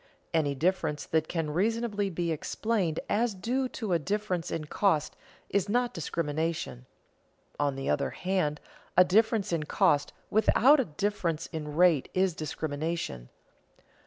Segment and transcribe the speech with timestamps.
[0.33, 5.15] Any difference that can reasonably be explained as due to a difference in cost
[5.47, 6.87] is not discrimination;
[7.59, 8.59] on the other hand
[8.97, 13.29] a difference in cost without a difference in rate is discrimination.